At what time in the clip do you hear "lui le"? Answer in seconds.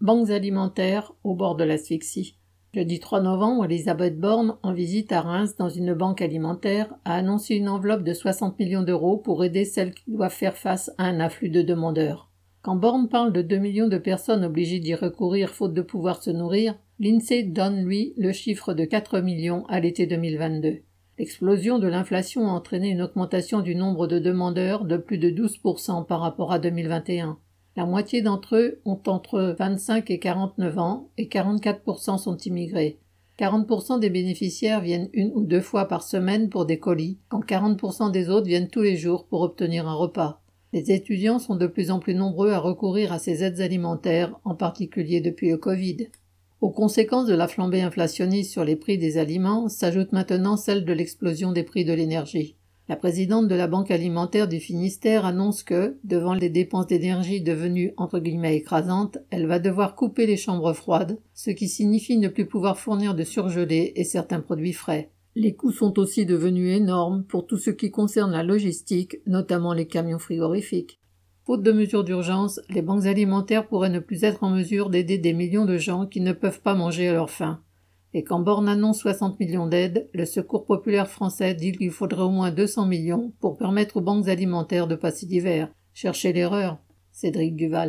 17.82-18.30